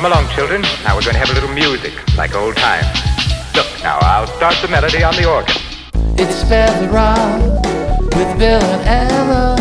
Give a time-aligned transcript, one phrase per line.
[0.00, 0.62] Come along, children.
[0.82, 2.86] Now we're going to have a little music, like old times.
[3.54, 5.54] Look, now I'll start the melody on the organ.
[6.16, 7.42] It's Spare the Rock
[8.16, 9.56] with Bill and Ella.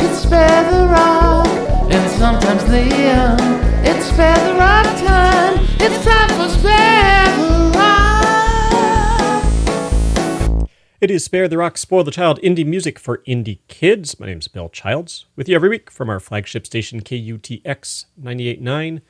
[0.00, 1.46] It's Spare the Rock
[1.92, 3.38] and sometimes Liam.
[3.84, 5.64] It's Spare the Rock time.
[5.78, 7.70] It's time for Spare the
[10.58, 10.68] Rock.
[11.00, 14.18] It is Spare the Rock, Spoil the Child indie music for indie kids.
[14.18, 19.00] My name is Bill Childs, with you every week from our flagship station KUTX 989.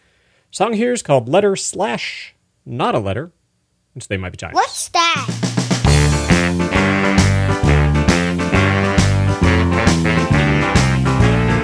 [0.54, 2.32] Song here is called Letter Slash
[2.64, 3.32] Not a Letter.
[3.92, 4.54] which they might be Giants.
[4.54, 5.26] What's that?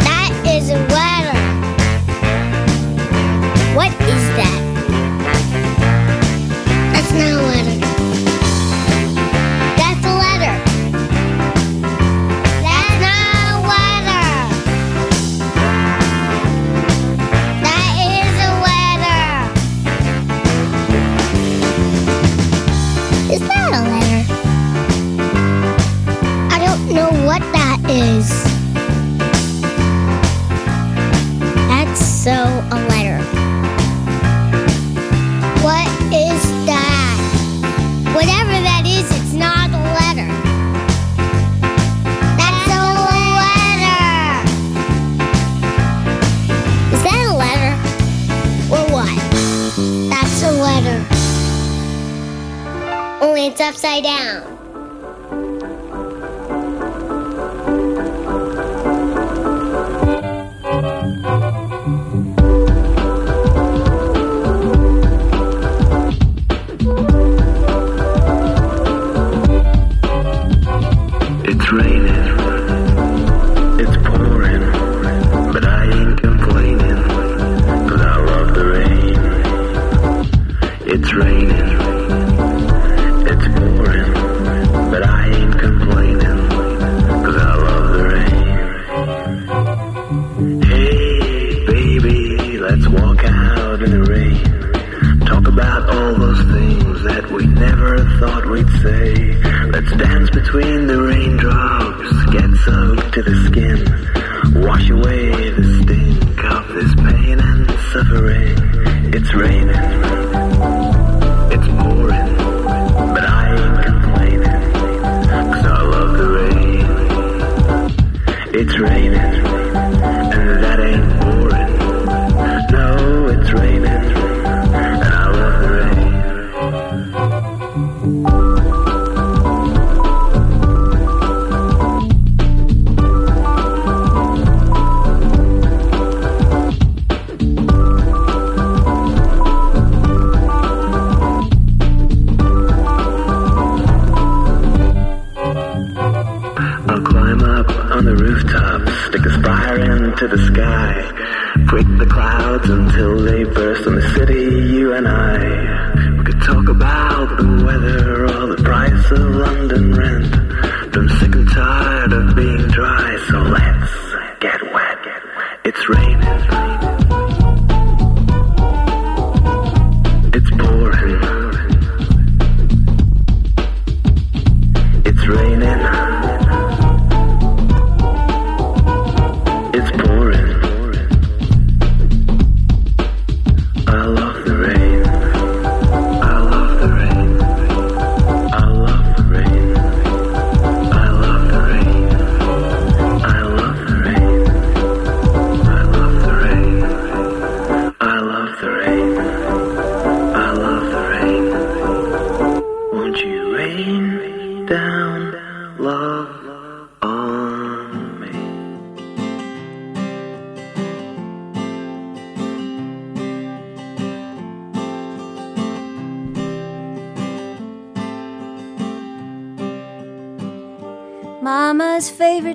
[0.02, 1.38] That is a letter.
[3.76, 4.59] What is that?
[27.90, 28.44] Is.
[31.66, 33.18] That's so a letter.
[35.64, 37.18] What is that?
[38.14, 40.30] Whatever that is, it's not a letter.
[42.38, 42.82] That's a
[43.42, 43.98] letter.
[46.94, 47.74] Is that a letter?
[48.70, 49.18] Or what?
[50.10, 50.98] That's a letter.
[53.20, 54.59] Only it's upside down.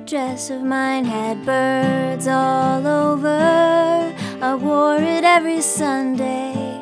[0.06, 4.14] Dress of mine had birds all over.
[4.40, 6.80] I wore it every Sunday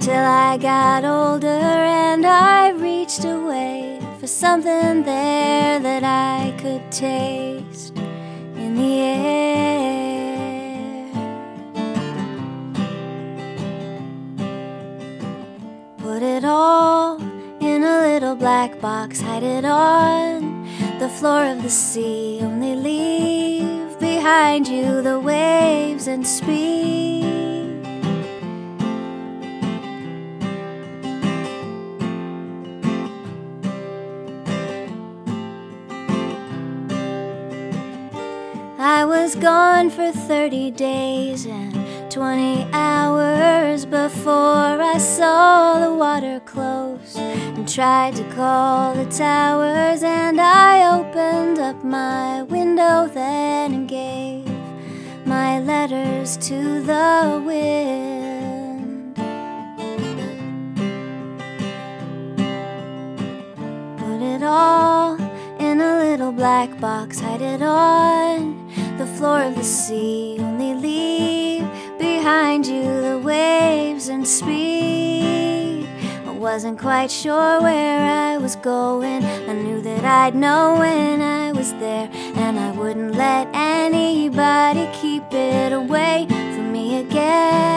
[0.00, 7.94] till I got older and I reached away for something there that I could taste
[8.56, 9.52] in the air.
[15.98, 17.20] Put it all
[17.60, 20.21] in a little black box, hide it the
[21.22, 22.40] floor of the sea.
[22.42, 27.86] Only leave behind you the waves and speed.
[38.80, 41.71] I was gone for 30 days and
[42.12, 50.02] 20 hours before I saw the water close and tried to call the towers.
[50.02, 54.46] And I opened up my window then and gave
[55.24, 59.16] my letters to the wind.
[63.96, 65.14] Put it all
[65.58, 70.31] in a little black box, hide it on the floor of the sea.
[72.22, 75.88] Behind you the waves and speed.
[76.24, 79.24] I wasn't quite sure where I was going.
[79.24, 85.24] I knew that I'd know when I was there, and I wouldn't let anybody keep
[85.32, 87.71] it away from me again.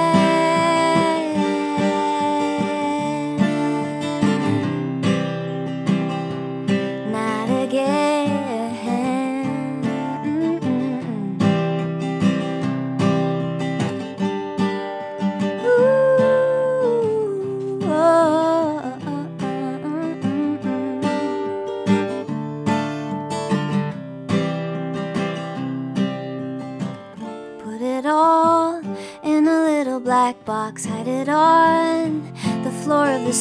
[32.85, 33.33] Floor of the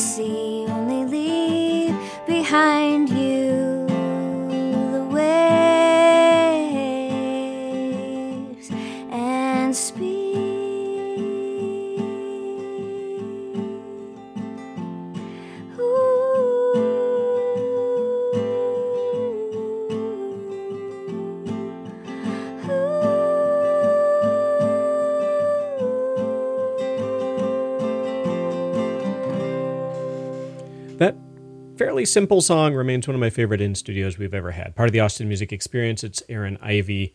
[32.14, 34.76] simple song remains one of my favorite in studios we've ever had.
[34.76, 36.04] Part of the Austin Music Experience.
[36.04, 37.12] It's Erin Ivey,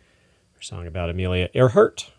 [0.51, 2.11] her song about Amelia Earhart.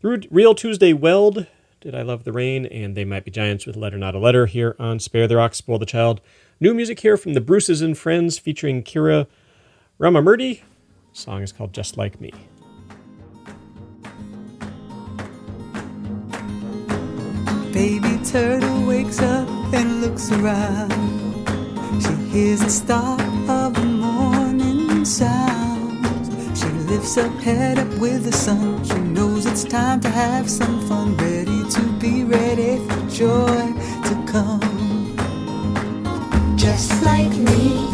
[0.00, 1.46] The Real Tuesday Weld,
[1.82, 4.46] Did I Love the Rain, and They Might Be Giants with Letter Not a Letter
[4.46, 6.22] here on Spare the Rock, Spoil the Child.
[6.58, 9.26] New music here from the Bruces and Friends featuring Kira
[10.00, 10.62] Ramamurti.
[11.12, 12.32] Song is called Just Like Me.
[17.74, 21.25] Baby turtle wakes up and looks around.
[22.00, 26.28] She hears the start of the morning sounds.
[26.58, 28.84] She lifts her head up with the sun.
[28.84, 31.16] She knows it's time to have some fun.
[31.16, 33.72] Ready to be ready for joy
[34.08, 35.16] to come.
[36.56, 37.88] Just like me,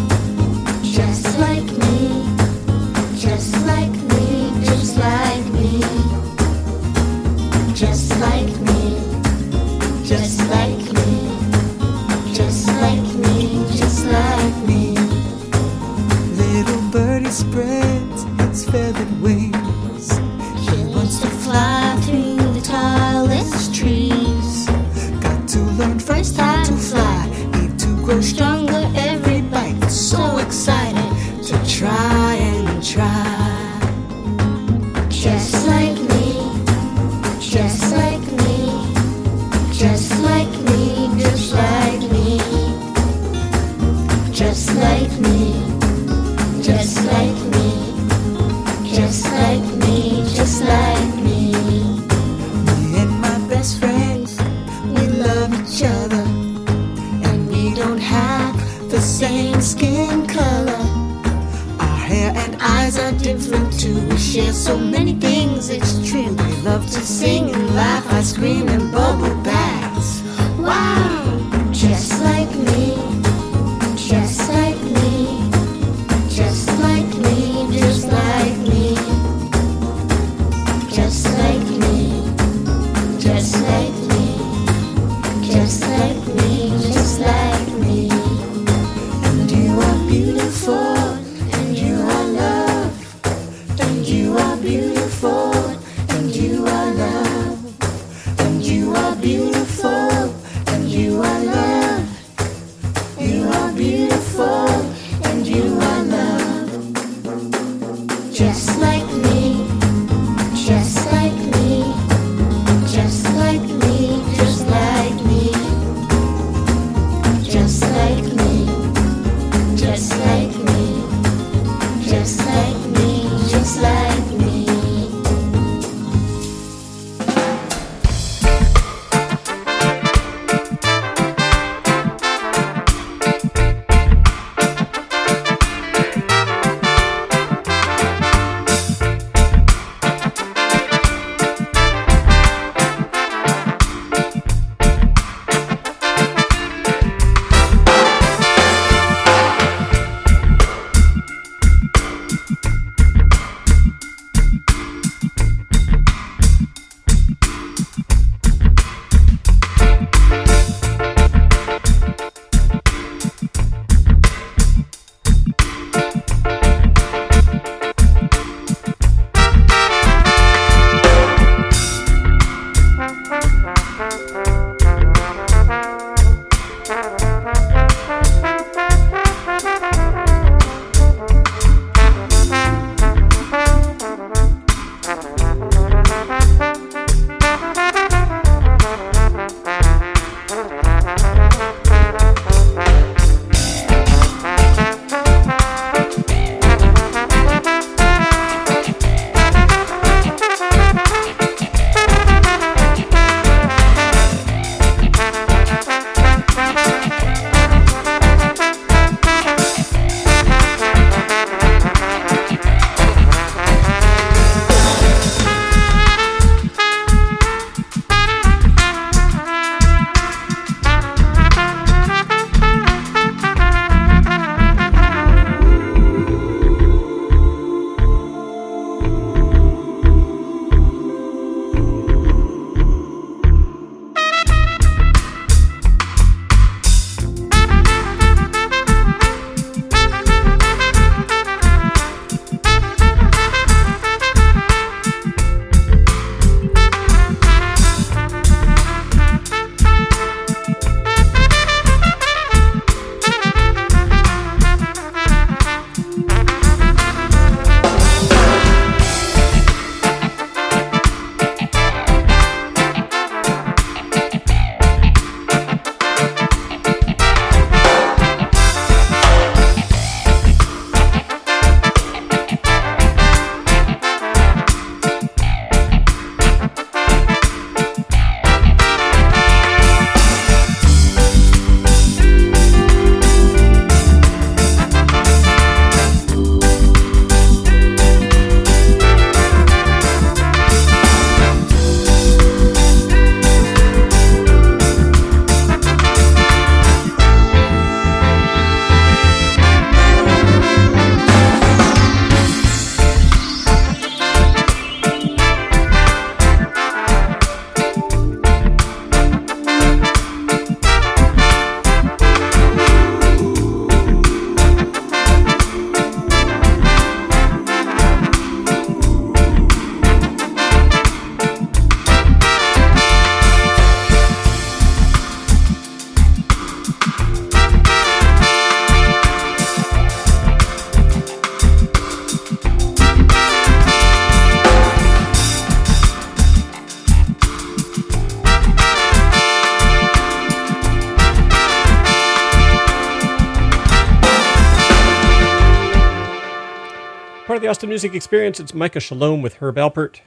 [347.93, 350.21] Music Experience, it's Micah Shalom with Herb Alpert.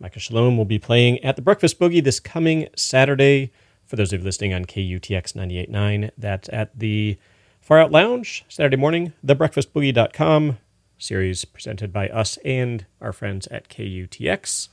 [0.00, 3.52] Micah Shalom will be playing at the Breakfast Boogie this coming Saturday.
[3.86, 7.16] For those of you listening on KUTX 98.9, that's at the
[7.60, 10.58] Far Out Lounge, Saturday morning, thebreakfastboogie.com,
[10.98, 14.70] series presented by us and our friends at KUTX,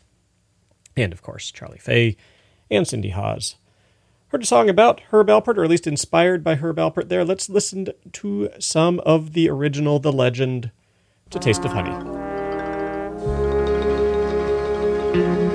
[0.98, 2.18] and of course, Charlie Fay
[2.72, 3.58] and Cindy Hawes.
[4.30, 7.24] Heard a song about Herb Alpert, or at least inspired by Herb Alpert there.
[7.24, 10.72] Let's listen to some of the original, the legend,
[11.30, 12.31] to Taste of Honey.
[15.14, 15.51] Can't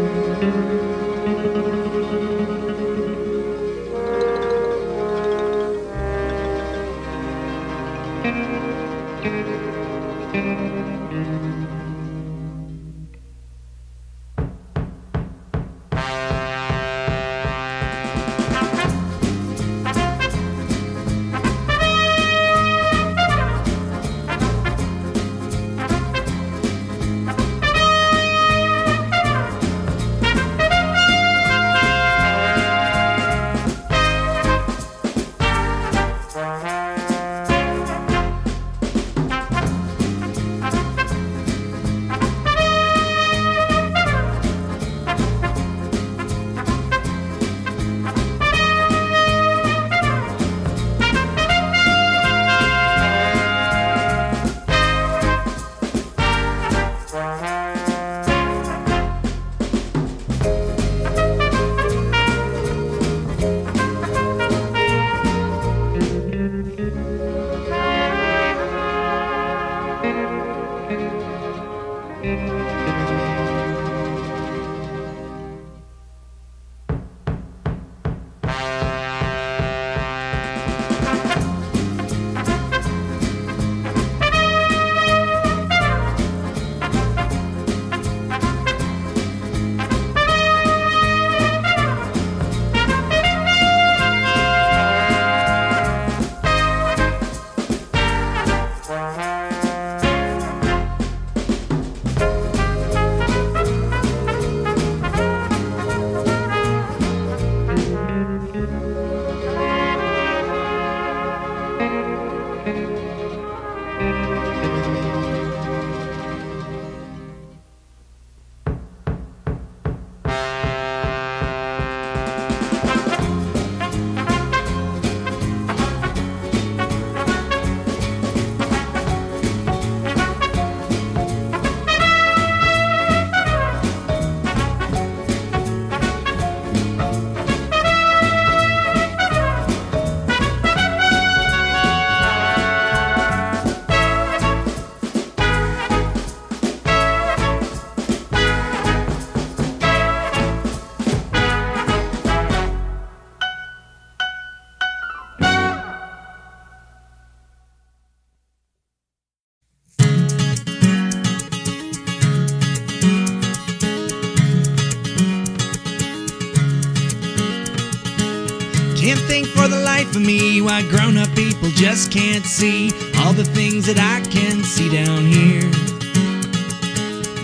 [170.76, 175.24] why grown up people just can't see all the things that I can see down
[175.24, 175.64] here.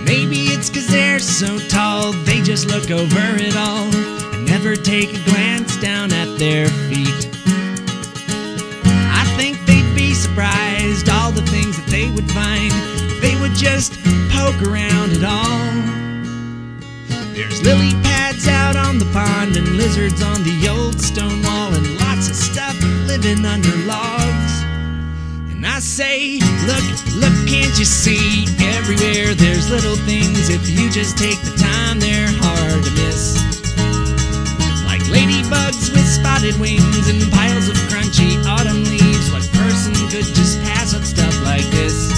[0.04, 3.88] Maybe it's cause they're so tall, they just look over it all
[4.34, 7.24] and never take a glance down at their feet.
[9.16, 12.70] I think they'd be surprised all the things that they would find
[13.08, 13.94] if they would just
[14.28, 15.72] poke around at all.
[17.32, 21.41] There's lily pads out on the pond and lizards on the old stone
[23.12, 24.54] living under logs.
[25.52, 26.86] And I say, look,
[27.20, 28.46] look, can't you see?
[28.78, 30.48] Everywhere there's little things.
[30.48, 33.36] If you just take the time, they're hard to miss.
[34.86, 39.30] Like ladybugs with spotted wings and piles of crunchy autumn leaves.
[39.30, 42.08] What person could just pass up stuff like this?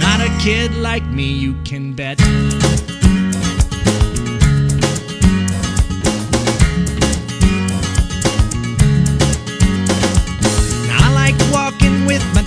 [0.00, 2.18] Not a kid like me, you can bet.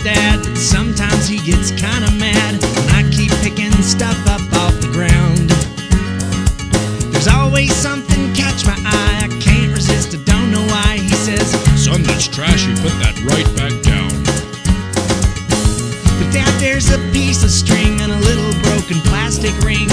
[0.06, 5.50] Dad, sometimes he gets kinda mad when I keep picking stuff up off the ground.
[7.12, 11.00] There's always something catch my eye, I can't resist, I don't know why.
[11.00, 11.50] He says,
[11.84, 14.14] Son, that's trash, you Put that right back down.
[16.20, 19.90] But dad, there's a piece of string and a little broken plastic ring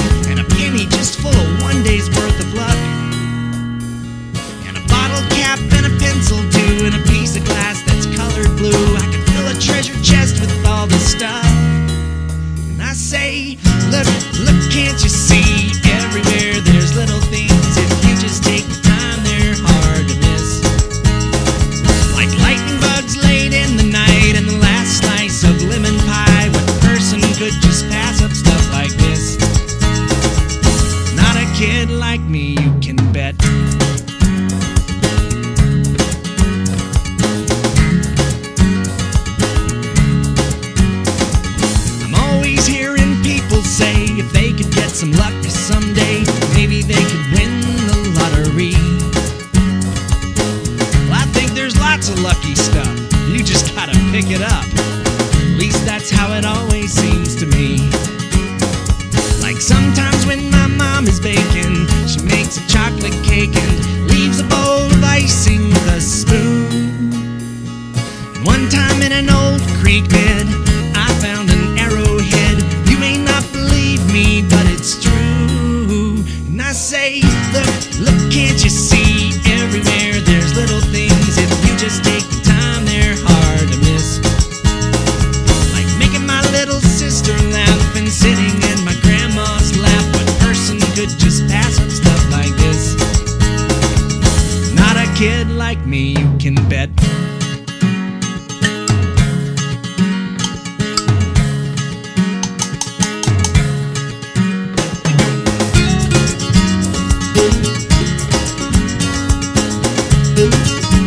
[110.42, 111.01] Música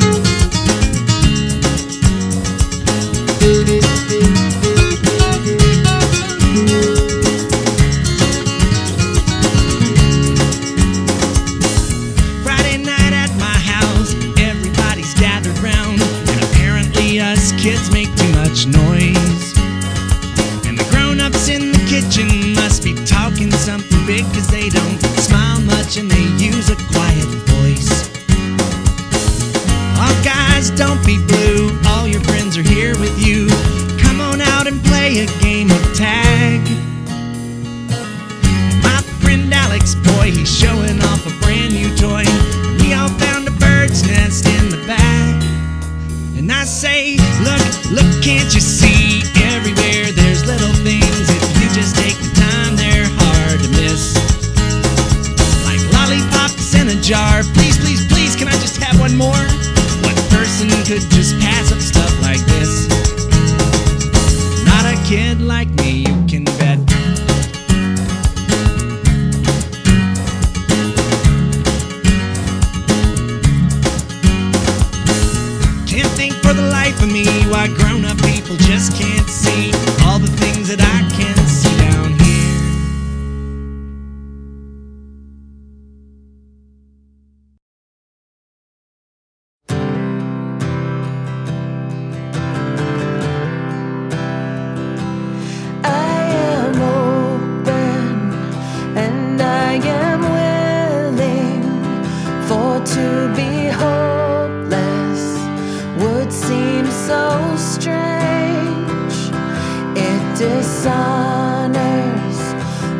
[110.85, 112.37] dishonors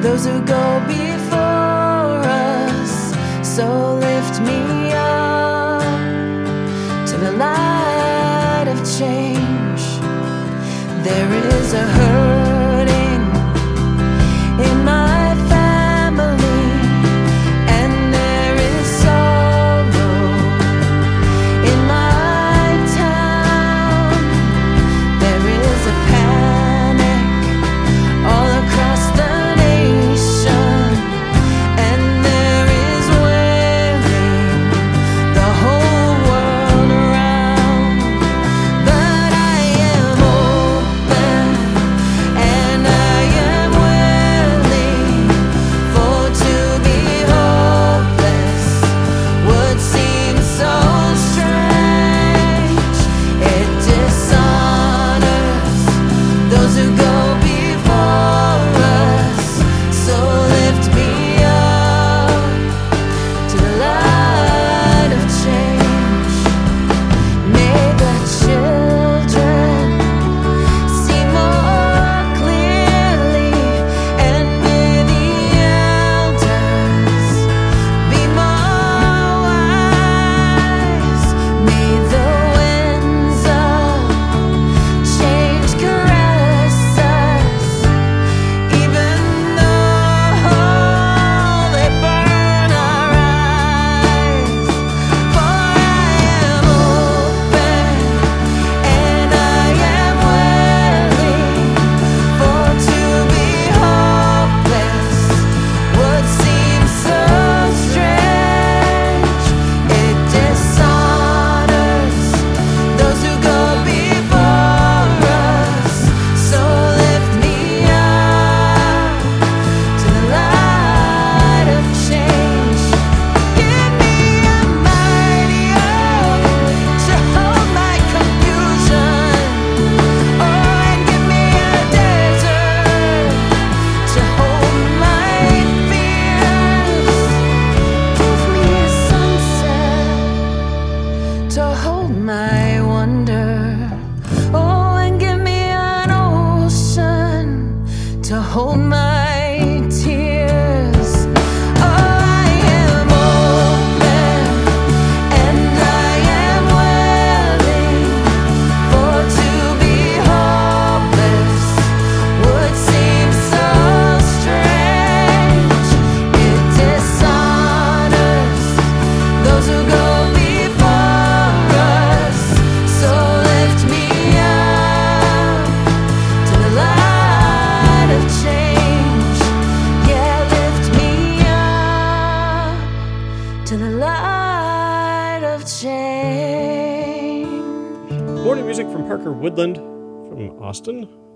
[0.01, 0.64] those who go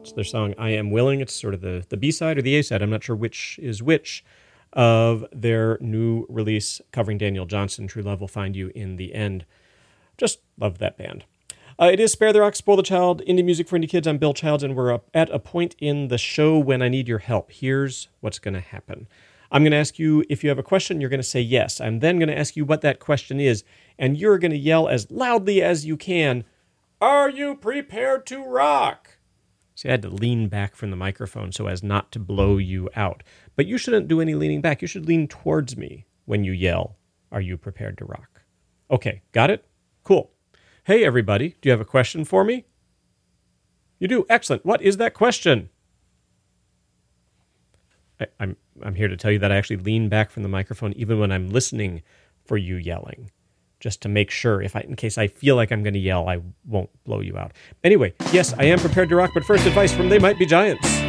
[0.09, 1.21] It's their song I Am Willing.
[1.21, 2.81] It's sort of the, the B side or the A side.
[2.81, 4.25] I'm not sure which is which
[4.73, 7.85] of their new release covering Daniel Johnston.
[7.85, 9.45] True Love Will Find You in the End.
[10.17, 11.25] Just love that band.
[11.79, 14.07] Uh, it is Spare the Rock, Spoil the Child, indie music for indie kids.
[14.07, 17.19] I'm Bill Childs, and we're at a point in the show when I need your
[17.19, 17.51] help.
[17.51, 19.07] Here's what's going to happen.
[19.51, 21.79] I'm going to ask you if you have a question, you're going to say yes.
[21.79, 23.63] I'm then going to ask you what that question is,
[23.99, 26.45] and you're going to yell as loudly as you can,
[26.99, 29.18] Are you prepared to rock?
[29.79, 32.89] See, I had to lean back from the microphone so as not to blow you
[32.97, 33.23] out.
[33.55, 34.81] But you shouldn't do any leaning back.
[34.81, 36.97] You should lean towards me when you yell,
[37.31, 38.41] Are you prepared to rock?
[38.91, 39.63] Okay, got it?
[40.03, 40.31] Cool.
[40.83, 42.65] Hey, everybody, do you have a question for me?
[43.99, 44.25] You do?
[44.27, 44.65] Excellent.
[44.65, 45.69] What is that question?
[48.19, 50.91] I, I'm, I'm here to tell you that I actually lean back from the microphone
[50.97, 52.01] even when I'm listening
[52.43, 53.31] for you yelling,
[53.79, 56.27] just to make sure, if I, in case I feel like I'm going to yell,
[56.27, 57.53] I won't blow you out.
[57.83, 61.08] Anyway, yes, I am prepared to rock, but first advice from They Might Be Giants.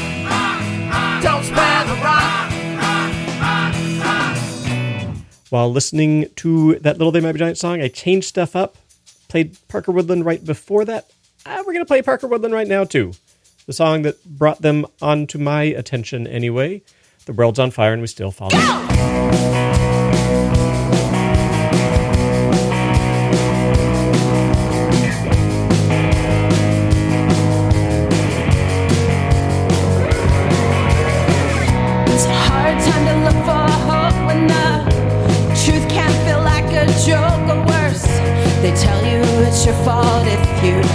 [5.51, 8.77] While listening to that little They Might Be Giant song, I changed stuff up.
[9.27, 11.11] Played Parker Woodland right before that.
[11.45, 13.11] Ah, we're going to play Parker Woodland right now, too.
[13.65, 16.83] The song that brought them onto my attention anyway.
[17.25, 18.51] The world's on fire and we still follow.
[39.71, 40.90] Your fault if you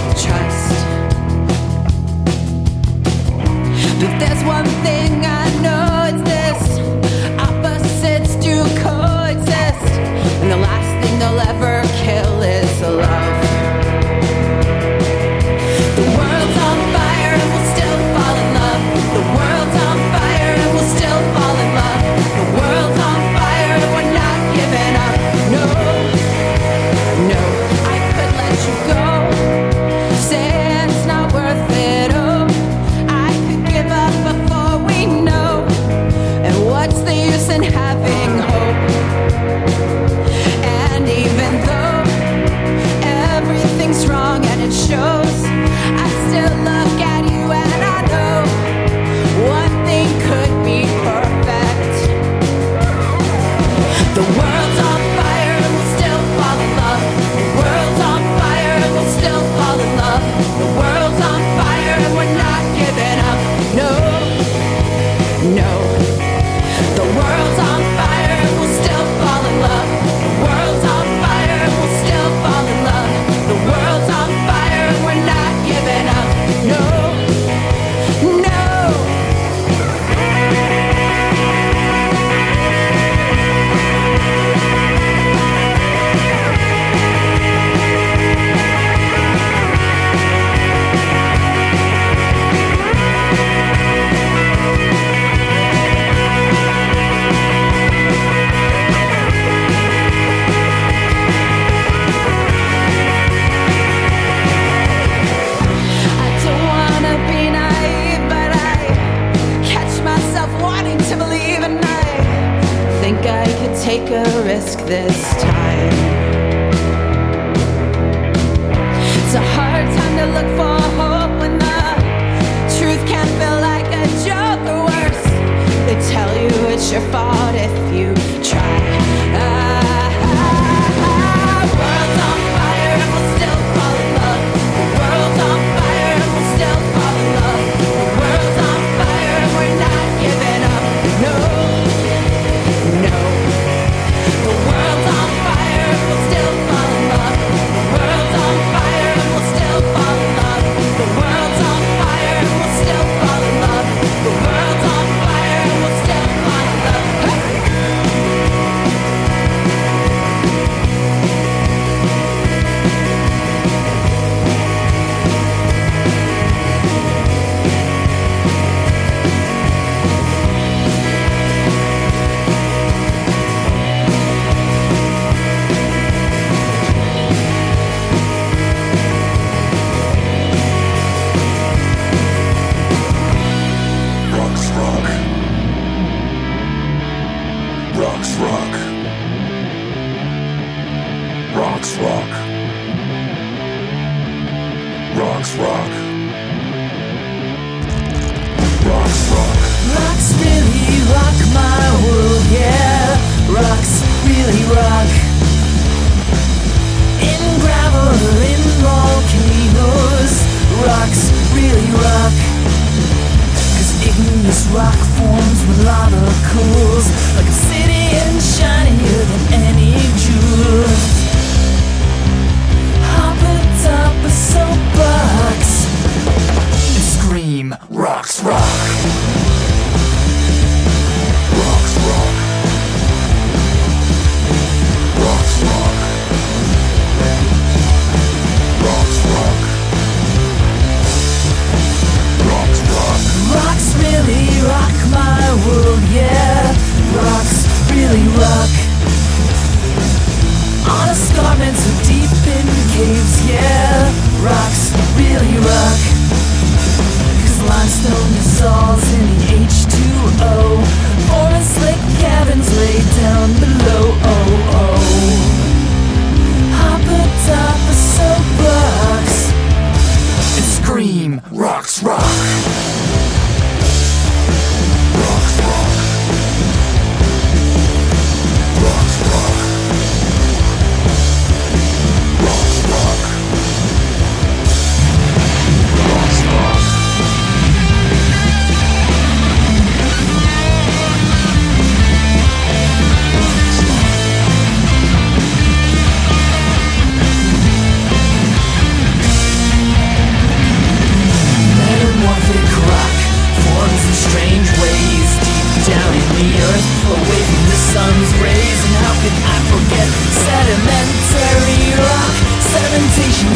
[114.87, 115.16] this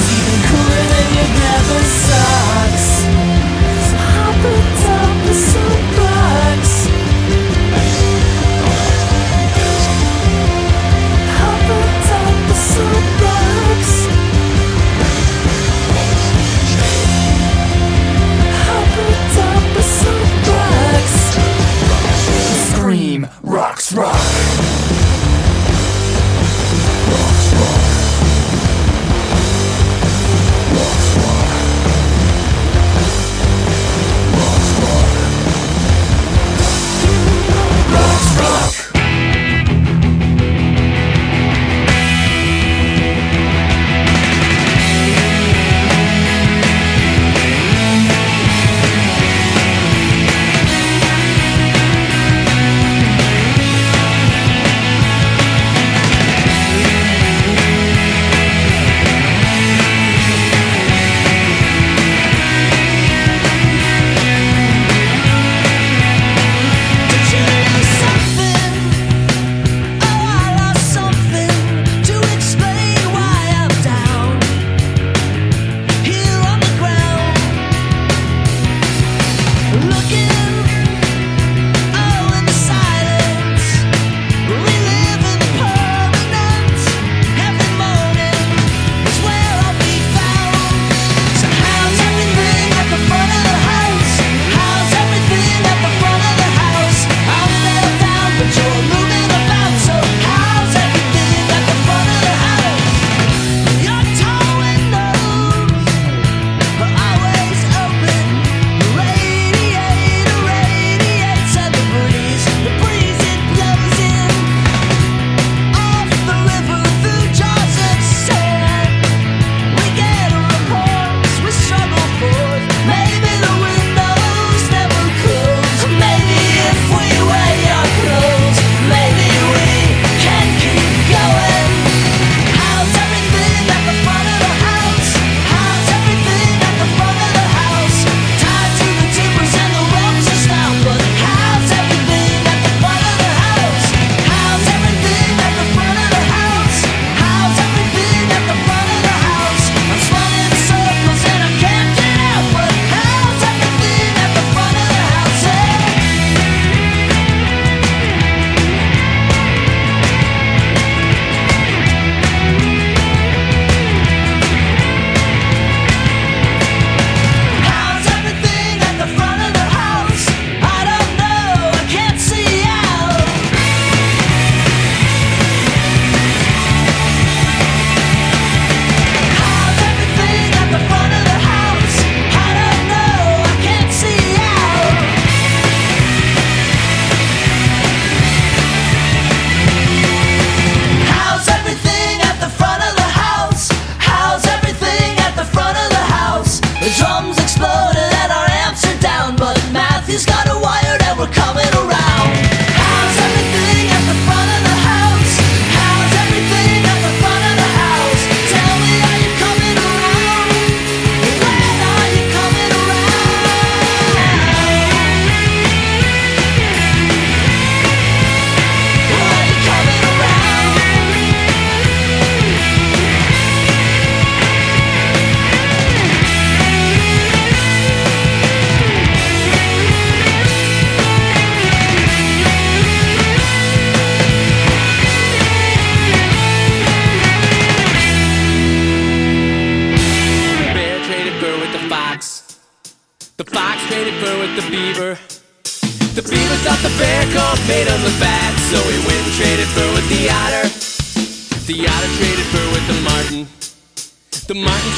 [0.02, 0.51] even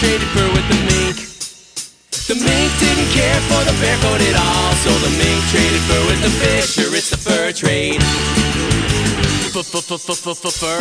[0.04, 1.16] traded fur with the mink.
[2.28, 6.04] The mink didn't care for the bear coat at all, so the mink traded fur
[6.12, 6.92] with the fisher.
[6.94, 8.04] It's the fur trade.
[9.56, 10.80] F-f-f-f-f-fur.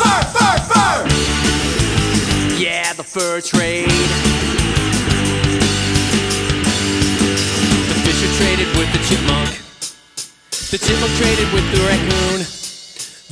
[0.00, 0.96] Fur, fur, fur!
[2.56, 3.88] Yeah, the fur trade.
[7.90, 9.60] The fisher traded with the chipmunk.
[10.70, 12.61] The chipmunk traded with the raccoon.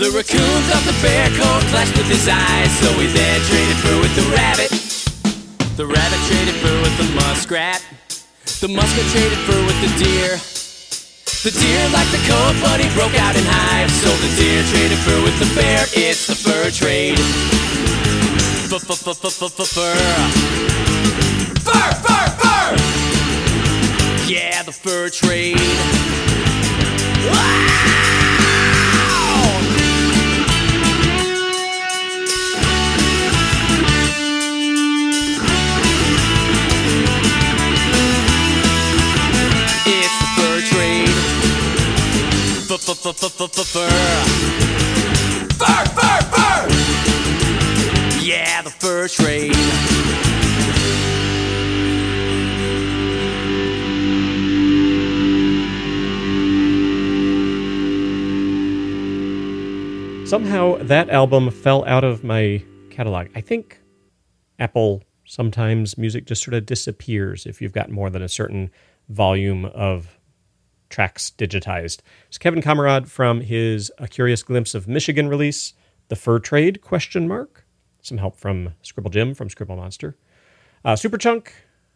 [0.00, 4.00] The raccoon thought the bear coat flashed with his eyes, so he then traded fur
[4.00, 4.72] with the rabbit.
[5.76, 7.84] The rabbit traded fur with the muskrat.
[8.64, 10.40] The muskrat traded fur with the deer.
[11.44, 14.96] The deer liked the coat, but he broke out in hives, so the deer traded
[15.04, 15.84] fur with the bear.
[15.92, 17.20] It's the fur trade.
[18.72, 20.00] F-f-f-f-f-fur.
[21.60, 22.72] Fur, fur, fur!
[24.32, 25.60] Yeah, the fur trade.
[27.28, 28.09] Wow!
[42.92, 43.62] Fur, fur,
[46.28, 46.68] fur!
[48.20, 49.54] Yeah, the fur trade.
[60.26, 63.28] Somehow that album fell out of my catalog.
[63.36, 63.80] I think
[64.58, 68.68] Apple sometimes music just sort of disappears if you've got more than a certain
[69.08, 70.19] volume of
[70.90, 72.00] tracks digitized.
[72.28, 75.72] It's Kevin Kammeraad from his A Curious Glimpse of Michigan release,
[76.08, 77.64] The Fur Trade question mark.
[78.02, 80.16] Some help from Scribble Jim from Scribble Monster.
[80.84, 81.48] Uh, Superchunk,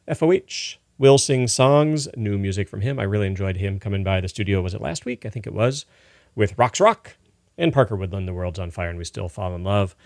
[0.06, 2.98] FOH, Will Sing Songs, new music from him.
[2.98, 4.62] I really enjoyed him coming by the studio.
[4.62, 5.26] Was it last week?
[5.26, 5.86] I think it was.
[6.34, 7.16] With Rocks Rock
[7.58, 9.96] and Parker Woodland, The World's on Fire and We Still Fall in Love.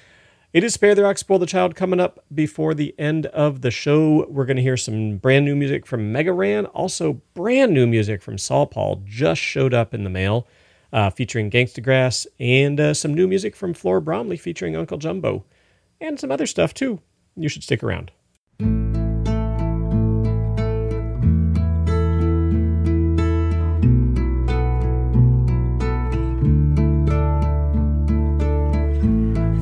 [0.50, 3.70] It is Spare the Rock, Spoil the Child coming up before the end of the
[3.70, 4.26] show.
[4.30, 6.64] We're going to hear some brand new music from Mega Ran.
[6.66, 10.46] Also, brand new music from Saul Paul just showed up in the mail,
[10.90, 15.44] uh, featuring Gangsta Grass, and uh, some new music from Flor Bromley featuring Uncle Jumbo,
[16.00, 17.02] and some other stuff too.
[17.36, 18.10] You should stick around.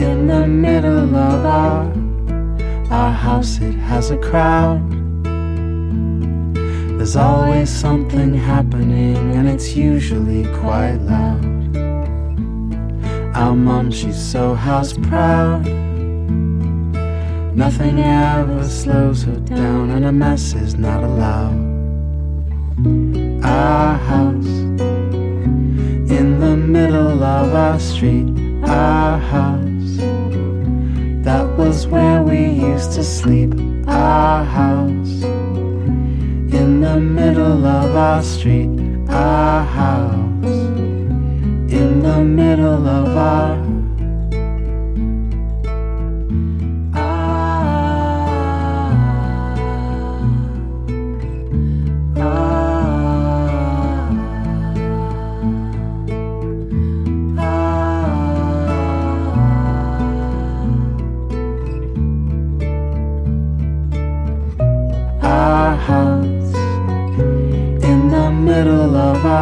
[0.00, 1.92] in the middle of our
[2.90, 4.80] our house it has a crowd.
[6.98, 11.44] There's always something happening and it's usually quite loud.
[13.36, 15.66] Our mom she's so house proud.
[17.54, 21.58] Nothing ever slows her down and a mess is not allowed.
[23.44, 24.46] Our house
[26.18, 28.28] in the middle of our street
[28.64, 29.67] our house
[31.28, 33.52] that was where we used to sleep.
[33.86, 35.22] Our house
[36.58, 38.70] in the middle of our street.
[39.10, 40.46] Our house
[41.80, 43.67] in the middle of our.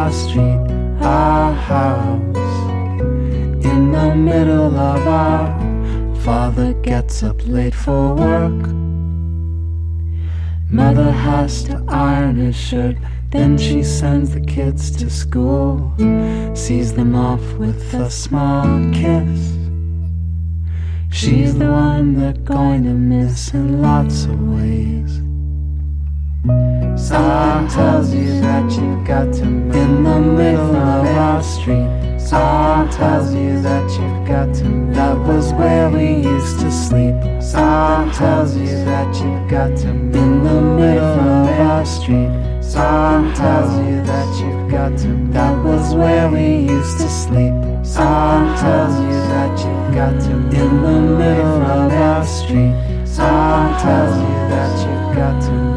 [0.07, 0.71] Our street.
[1.01, 2.37] Our house
[3.65, 5.47] in the middle of our.
[6.23, 8.61] Father gets up late for work.
[10.69, 12.95] Mother has to iron his shirt.
[13.31, 15.93] Then she sends the kids to school.
[16.55, 19.57] Sees them off with a small kiss.
[21.11, 25.26] She's the one they're going to miss in lots of ways.
[27.07, 31.87] Something tells you that you've got to move in the middle of our street.
[32.19, 34.93] Something tells you that you've got to move.
[34.93, 37.15] That was where we used to sleep.
[37.41, 42.29] Something tells you that you've got to move in the middle of our street.
[42.61, 45.31] Someone tells you that you've got to.
[45.31, 47.55] That was where we used to sleep.
[47.85, 50.31] Someone tells you that you've got to.
[50.59, 52.75] In the middle of our street.
[53.05, 55.76] Someone tells you that you've got to.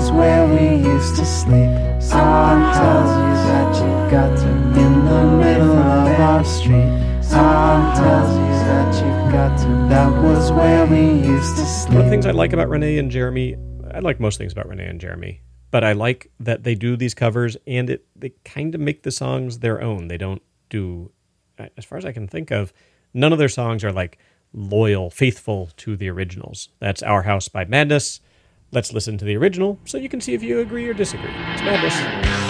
[0.00, 1.68] was where we used to sleep.
[2.00, 4.48] Someone tells you that you got to.
[4.80, 6.88] In the middle of our street.
[7.22, 9.68] Someone tells you that you got to.
[9.90, 11.92] That was where we used to sleep.
[11.92, 13.56] One of the things I like about Renee and Jeremy,
[13.92, 17.12] I like most things about Renee and Jeremy, but I like that they do these
[17.12, 20.08] covers and it they kind of make the songs their own.
[20.08, 21.12] They don't do,
[21.76, 22.72] as far as I can think of,
[23.12, 24.16] none of their songs are like
[24.54, 26.70] loyal, faithful to the originals.
[26.78, 28.20] That's Our House by Madness.
[28.72, 31.30] Let's listen to the original so you can see if you agree or disagree.
[31.30, 32.49] It's Madness.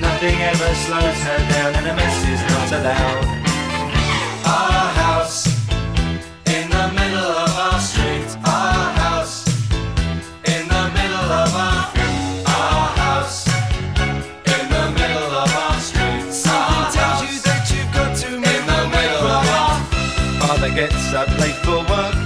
[0.00, 3.24] Nothing ever slows her down, and a mess is not allowed.
[4.44, 5.46] Our house
[6.46, 8.28] in the middle of our street.
[8.44, 9.46] Our house
[10.44, 11.92] in the middle of our
[12.46, 13.46] our house
[14.54, 16.32] in the middle of our street.
[16.32, 19.80] Something tells you that you've got to in the middle of our
[20.40, 22.25] Father gets up late for work.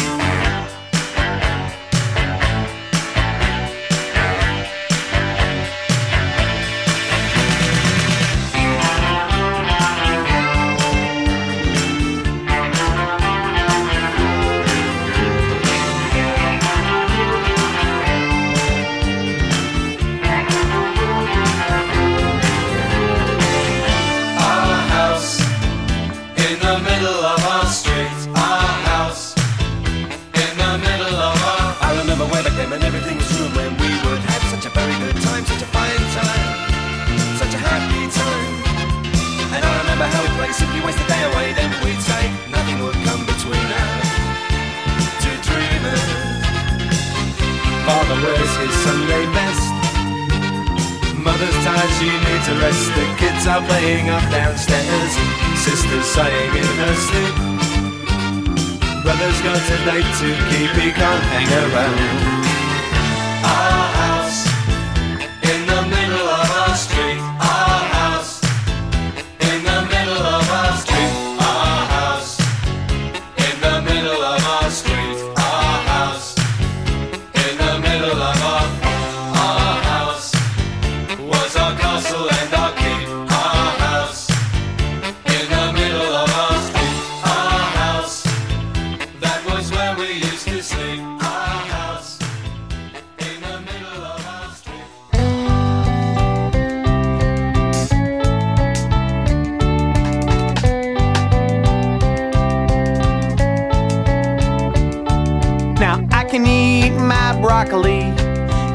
[60.21, 62.40] To keep, he can't hang around.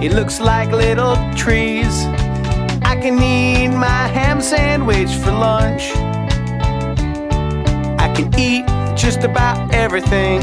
[0.07, 2.05] It looks like little trees.
[2.85, 5.91] I can eat my ham sandwich for lunch.
[7.99, 8.65] I can eat
[8.97, 10.41] just about everything,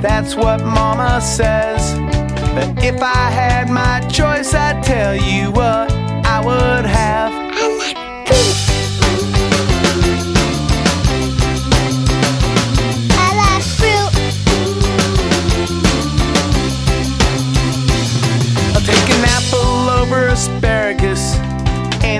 [0.00, 1.82] that's what Mama says.
[2.54, 5.92] But if I had my choice, I'd tell you what
[6.24, 7.43] I would have.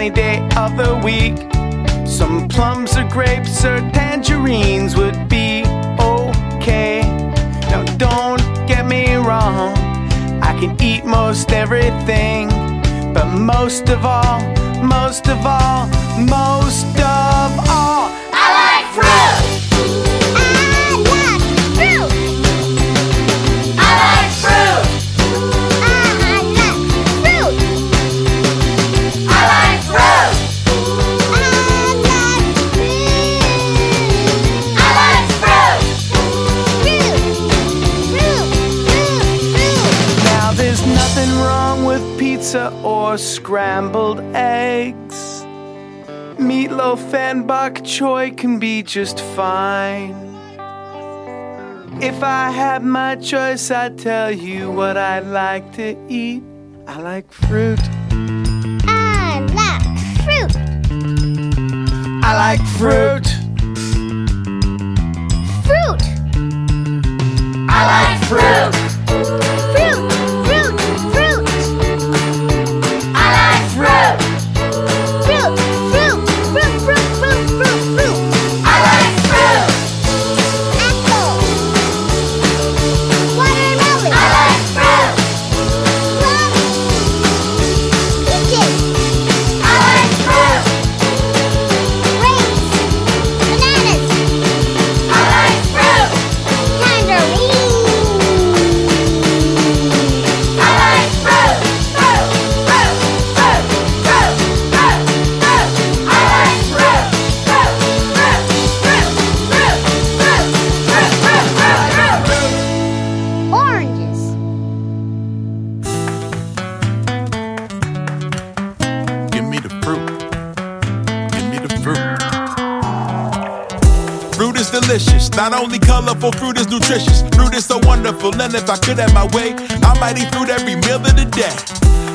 [0.05, 1.37] Any day of the week.
[2.07, 5.65] Some plums or grapes or tangerines would be
[5.99, 7.01] okay.
[7.71, 9.73] Now, don't get me wrong,
[10.43, 12.49] I can eat most everything,
[13.15, 14.41] but most of all,
[14.83, 15.87] most of all,
[16.19, 16.94] most
[43.15, 45.45] or scrambled eggs.
[46.37, 50.17] Meatloaf and bok choy can be just fine.
[52.03, 56.43] If I had my choice, I'd tell you what I'd like to eat.
[56.89, 57.79] I like fruit.
[58.89, 60.53] I like fruit.
[62.25, 63.23] I like fruit.
[63.23, 63.24] Fruit.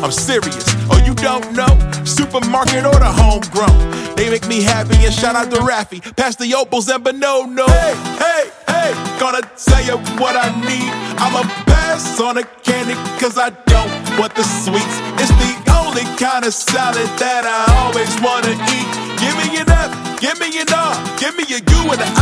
[0.10, 0.66] I'm serious.
[0.90, 1.70] Oh, you don't know?
[2.04, 3.78] Supermarket or the homegrown.
[4.16, 6.02] They make me happy and shout out to Raffi.
[6.18, 7.70] Pass the opals and Bonono.
[7.70, 9.20] Hey, hey, hey.
[9.20, 10.90] Gonna tell you what I need.
[11.22, 14.98] I'ma pass on the candy cause I don't want the sweets.
[15.22, 18.90] It's the only kind of salad that I always wanna eat.
[19.22, 22.18] Give me an F, give me an R, give me a U and an and
[22.18, 22.19] a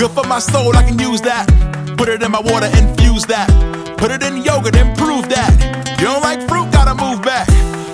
[0.00, 1.44] Good for my soul, I can use that.
[1.98, 3.48] Put it in my water, infuse that.
[3.98, 5.52] Put it in yogurt, improve that.
[6.00, 7.46] You don't like fruit, gotta move back.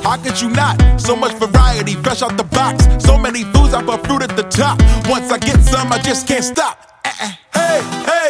[0.04, 1.00] How could you not?
[1.00, 2.86] So much variety, fresh out the box.
[3.04, 4.78] So many foods, I put fruit at the top.
[5.10, 6.78] Once I get some, I just can't stop.
[7.04, 7.26] Uh-uh.
[7.52, 8.25] Hey, hey, hey,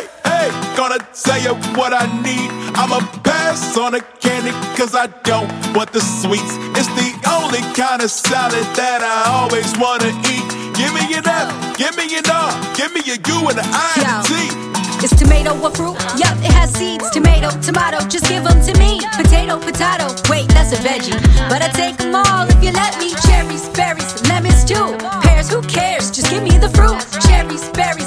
[0.99, 2.51] gonna tell you what I need.
[2.77, 6.57] I'ma pass on the candy, cause I don't want the sweets.
[6.77, 10.49] It's the only kind of salad that I always wanna eat.
[10.77, 14.25] Give me an F, give me an R, give me a U and an I
[14.25, 14.77] and.
[15.05, 15.97] Is tomato a fruit?
[16.17, 17.11] Yup, it has seeds.
[17.11, 19.01] Tomato, tomato, just give them to me.
[19.13, 21.13] Potato, potato, wait, that's a veggie.
[21.51, 23.13] But I take them all if you let me.
[23.29, 24.97] Cherries, berries, lemons too.
[25.21, 26.11] Pears, who cares?
[26.11, 26.97] Just give me the fruit.
[27.29, 28.06] Cherries, berries,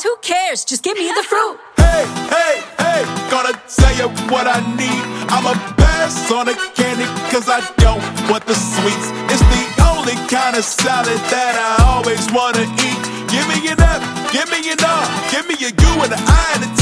[0.00, 0.08] too.
[0.08, 0.64] Who cares?
[0.64, 1.58] Just give me the fruit.
[1.76, 5.02] Hey, hey, hey, gonna tell you what I need.
[5.30, 9.08] I'ma pass on the candy, cause I don't want the sweets.
[9.32, 13.02] It's the only kind of salad that I always wanna eat.
[13.30, 16.76] Give me F, give me R, give me a U and an I and a
[16.76, 16.79] T.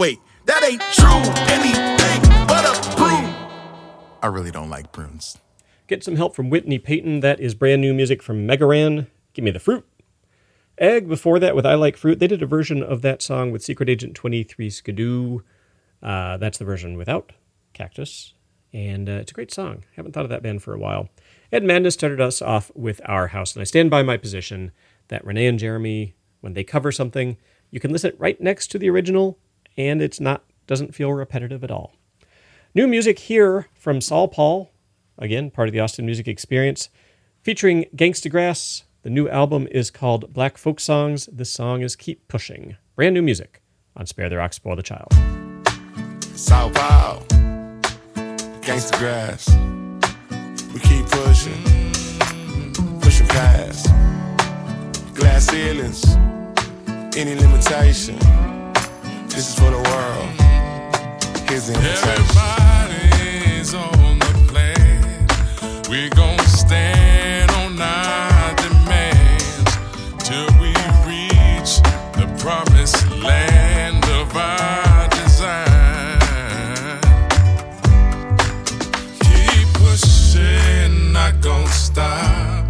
[0.00, 1.20] Wait, that ain't true.
[1.52, 3.34] Anything but a prune.
[4.22, 5.36] I really don't like prunes.
[5.88, 7.20] Get some help from Whitney Peyton.
[7.20, 9.08] That is brand new music from Mega Ran.
[9.34, 9.86] Give me the fruit.
[10.78, 13.62] Egg, before that, with I Like Fruit, they did a version of that song with
[13.62, 15.40] Secret Agent 23 Skidoo.
[16.02, 17.32] Uh, that's the version without
[17.74, 18.32] Cactus.
[18.72, 19.84] And uh, it's a great song.
[19.96, 21.10] Haven't thought of that band for a while.
[21.52, 23.54] Ed Madness started us off with Our House.
[23.54, 24.72] And I stand by my position
[25.08, 27.36] that Renee and Jeremy, when they cover something,
[27.70, 29.38] you can listen right next to the original,
[29.76, 31.94] and it's not doesn't feel repetitive at all.
[32.74, 34.70] New music here from Saul Paul,
[35.18, 36.88] again, part of the Austin Music Experience,
[37.42, 38.84] featuring Gangsta Grass.
[39.02, 41.28] The new album is called Black Folk Songs.
[41.32, 42.76] This song is Keep Pushing.
[42.94, 43.62] Brand new music
[43.96, 45.12] on Spare the Rock, Spoil the Child.
[46.36, 47.22] Saul Paul,
[48.62, 49.48] gangsta grass.
[50.72, 53.88] We keep pushing, pushing past
[55.20, 56.16] glass ceilings,
[57.16, 58.16] any limitation.
[59.32, 60.28] This is for the world.
[61.48, 62.08] Here's the invitation.
[62.82, 65.26] Everybody's on the plan.
[65.88, 69.64] We're gonna stand on our demands
[70.18, 70.74] till we
[71.06, 71.78] reach
[72.18, 76.18] the promised land of our design.
[79.20, 82.66] Keep pushing, not gonna stop.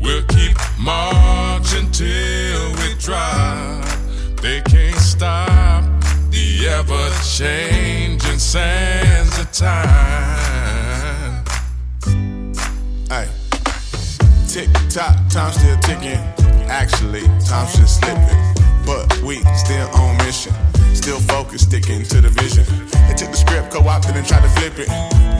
[0.00, 3.84] We'll keep marching till we drop.
[4.42, 5.51] They can't stop
[7.38, 11.44] changing sands of time.
[13.08, 13.28] Hey,
[14.46, 16.20] tick tock, time still ticking.
[16.68, 18.52] Actually, time's just slipping
[18.86, 20.52] but we still on mission.
[20.94, 22.64] Still focused, sticking to the vision.
[23.08, 24.88] They took the script, co-opted and tried to flip it.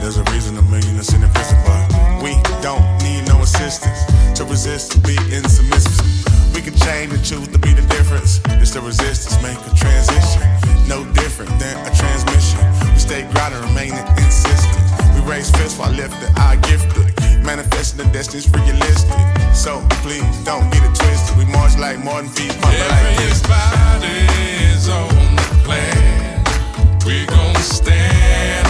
[0.01, 4.05] There's a reason a million us in the prison, but we don't need no assistance
[4.37, 6.55] to resist being submissive.
[6.55, 8.41] We can change and choose to be the difference.
[8.61, 10.52] It's the resistance, make a transition.
[10.87, 12.59] No different than a transmission.
[12.93, 14.83] We stay grounded, remaining insistent.
[15.15, 17.13] We raise fists while lifted, I gifted.
[17.43, 19.17] Manifesting the destiny's realistic.
[19.53, 21.37] So please don't get it twisted.
[21.37, 22.47] We march like Martin V.
[22.47, 23.43] Pump it like this.
[23.43, 26.43] Everybody's on the plan.
[27.05, 28.62] We gon' stand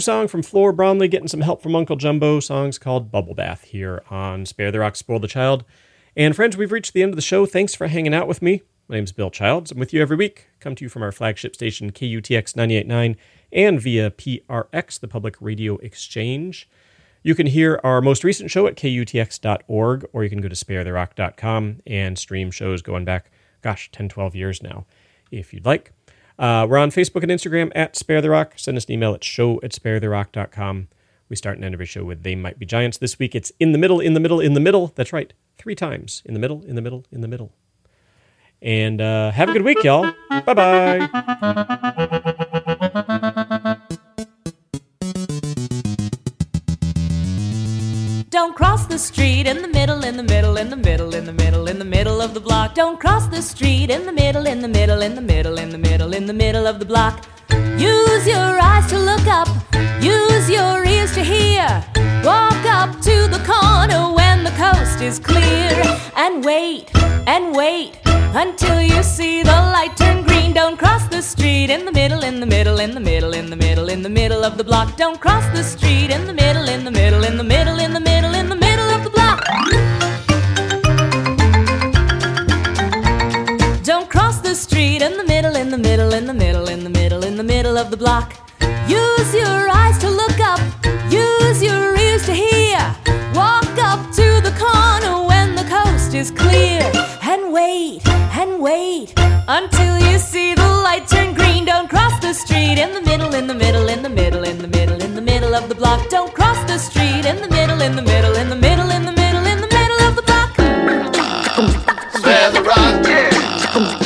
[0.00, 2.40] song from Flor Bromley, getting some help from Uncle Jumbo.
[2.40, 5.64] Songs called Bubble Bath here on Spare the Rock, Spoil the Child.
[6.16, 7.46] And friends, we've reached the end of the show.
[7.46, 8.62] Thanks for hanging out with me.
[8.88, 9.70] My name's Bill Childs.
[9.70, 10.48] I'm with you every week.
[10.58, 13.16] Come to you from our flagship station, KUTX 989,
[13.52, 16.68] and via PRX, the Public Radio Exchange.
[17.22, 21.80] You can hear our most recent show at kutx.org, or you can go to sparetherock.com
[21.86, 23.30] and stream shows going back,
[23.62, 24.86] gosh, 10, 12 years now,
[25.30, 25.92] if you'd like.
[26.40, 28.54] Uh, we're on Facebook and Instagram at Spare the Rock.
[28.56, 30.88] Send us an email at show at sparetherock.com.
[31.28, 32.96] We start and end every show with They Might Be Giants.
[32.96, 34.90] This week it's In the Middle, In the Middle, In the Middle.
[34.96, 36.22] That's right, three times.
[36.24, 37.52] In the middle, in the middle, in the middle.
[38.62, 40.12] And uh, have a good week, y'all.
[40.30, 42.20] Bye bye.
[48.40, 51.32] Don't cross the street in the middle, in the middle, in the middle, in the
[51.34, 52.74] middle, in the middle of the block.
[52.74, 55.76] Don't cross the street in the middle, in the middle, in the middle, in the
[55.76, 57.26] middle, in the middle of the block.
[57.76, 59.46] Use your eyes to look up,
[60.00, 61.68] use your ears to hear.
[62.24, 65.74] Walk up to the corner when the coast is clear.
[66.16, 66.90] And wait,
[67.26, 70.29] and wait until you see the light turn green.
[70.52, 73.56] Don't cross the street in the middle, in the middle, in the middle, in the
[73.56, 74.96] middle, in the middle of the block.
[74.96, 78.00] Don't cross the street in the middle, in the middle, in the middle, in the
[78.00, 79.44] middle, in the middle of the block.
[83.84, 86.90] Don't cross the street in the middle, in the middle, in the middle, in the
[86.90, 88.34] middle, in the middle of the block.
[88.88, 90.60] Use your eyes to look up,
[91.10, 92.78] use your ears to hear.
[93.34, 97.09] Walk up to the corner when the coast is clear
[97.52, 99.12] wait and wait
[99.48, 101.64] until you see the light turn green.
[101.64, 104.68] Don't cross the street in the middle, in the middle, in the middle, in the
[104.68, 106.08] middle, in the middle of the block.
[106.08, 109.12] Don't cross the street in the middle, in the middle, in the middle, in the
[109.12, 110.54] middle, in the middle of the block.
[112.14, 113.06] Spare the rock.
[113.06, 113.96] yeah.